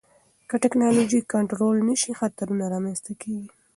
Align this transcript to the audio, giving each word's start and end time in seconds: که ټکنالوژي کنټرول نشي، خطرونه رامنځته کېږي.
که 0.49 0.55
ټکنالوژي 0.63 1.19
کنټرول 1.33 1.75
نشي، 1.89 2.11
خطرونه 2.19 2.63
رامنځته 2.73 3.11
کېږي. 3.21 3.49